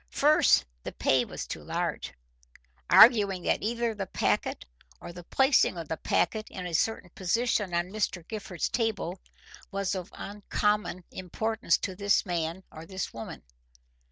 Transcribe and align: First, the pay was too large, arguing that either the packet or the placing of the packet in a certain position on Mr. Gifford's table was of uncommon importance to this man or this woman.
First, 0.09 0.65
the 0.81 0.91
pay 0.91 1.23
was 1.25 1.45
too 1.45 1.61
large, 1.63 2.13
arguing 2.89 3.43
that 3.43 3.61
either 3.61 3.93
the 3.93 4.07
packet 4.07 4.65
or 4.99 5.13
the 5.13 5.23
placing 5.23 5.77
of 5.77 5.89
the 5.89 5.97
packet 5.97 6.49
in 6.49 6.65
a 6.65 6.73
certain 6.73 7.11
position 7.13 7.71
on 7.75 7.91
Mr. 7.91 8.27
Gifford's 8.27 8.67
table 8.67 9.19
was 9.69 9.93
of 9.93 10.09
uncommon 10.13 11.03
importance 11.11 11.77
to 11.77 11.95
this 11.95 12.25
man 12.25 12.63
or 12.71 12.87
this 12.87 13.13
woman. 13.13 13.43